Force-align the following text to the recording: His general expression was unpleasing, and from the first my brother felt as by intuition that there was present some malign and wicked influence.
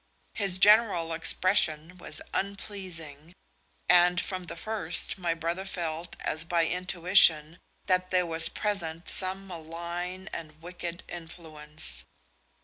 His 0.33 0.57
general 0.57 1.13
expression 1.13 1.95
was 1.99 2.23
unpleasing, 2.33 3.33
and 3.87 4.19
from 4.19 4.45
the 4.45 4.55
first 4.55 5.19
my 5.19 5.35
brother 5.35 5.63
felt 5.63 6.15
as 6.21 6.43
by 6.43 6.65
intuition 6.65 7.59
that 7.85 8.09
there 8.09 8.25
was 8.25 8.49
present 8.49 9.07
some 9.09 9.45
malign 9.47 10.27
and 10.33 10.59
wicked 10.63 11.03
influence. 11.07 12.03